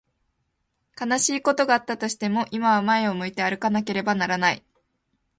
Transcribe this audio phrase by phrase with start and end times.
[0.99, 4.65] 悲しいことがあったとしても、今は前を向いて歩かなければならない。